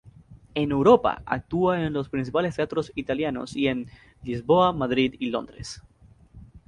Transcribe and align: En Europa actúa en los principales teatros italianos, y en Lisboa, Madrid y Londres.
En 0.55 0.71
Europa 0.71 1.21
actúa 1.27 1.85
en 1.85 1.93
los 1.93 2.09
principales 2.09 2.55
teatros 2.55 2.91
italianos, 2.95 3.55
y 3.55 3.67
en 3.67 3.85
Lisboa, 4.23 4.73
Madrid 4.73 5.13
y 5.19 5.29
Londres. 5.29 5.83